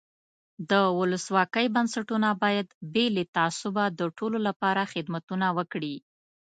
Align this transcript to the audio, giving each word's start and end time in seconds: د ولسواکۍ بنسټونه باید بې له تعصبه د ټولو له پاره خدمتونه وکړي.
د 0.69 0.71
ولسواکۍ 0.99 1.67
بنسټونه 1.75 2.29
باید 2.43 2.67
بې 2.93 3.05
له 3.15 3.23
تعصبه 3.35 3.83
د 3.99 4.01
ټولو 4.17 4.37
له 4.47 4.51
پاره 4.61 4.83
خدمتونه 4.93 5.47
وکړي. 5.57 5.95